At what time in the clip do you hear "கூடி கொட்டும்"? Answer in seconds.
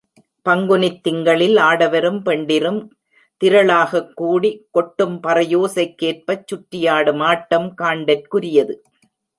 4.13-5.23